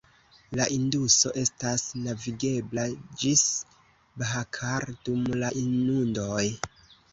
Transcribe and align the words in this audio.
La 0.59 0.65
Induso 0.77 1.31
estas 1.41 1.83
navigebla 2.05 2.87
ĝis 3.25 3.45
Bhakar 4.25 4.91
dum 5.05 5.31
la 5.45 5.55
inundoj. 5.67 6.45